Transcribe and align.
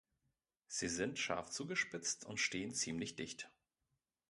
Sie 0.65 0.87
sind 0.87 1.19
scharf 1.19 1.51
zugespitzt 1.51 2.25
und 2.25 2.39
stehen 2.39 2.73
ziemlich 2.73 3.15
dicht. 3.15 3.51